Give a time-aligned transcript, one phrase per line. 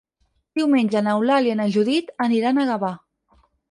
[0.59, 2.95] Diumenge n'Eulàlia i na Judit aniran a Gavà.